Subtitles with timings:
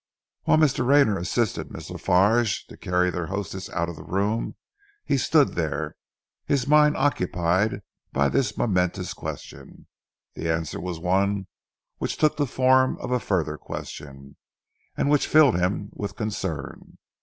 [0.47, 0.83] Whilst Mr.
[0.87, 4.55] Rayner assisted Miss La Farge to carry their hostess out of the room,
[5.05, 5.95] he stood there,
[6.43, 9.85] his mind occupied by this momentous question.
[10.33, 11.45] The answer was one
[11.99, 14.37] which took the form of a further question
[14.97, 16.97] and which filled him with concern.